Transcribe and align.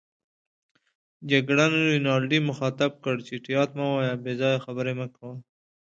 جګړن 1.31 1.73
رینالډي 1.91 2.39
مخاطب 2.49 2.91
کړ: 3.03 3.15
چټیات 3.27 3.69
مه 3.77 3.85
وایه، 3.93 4.13
بې 4.23 4.33
ځایه 4.41 4.63
خبرې 4.65 4.93
مه 4.99 5.07
کوه. 5.15 5.33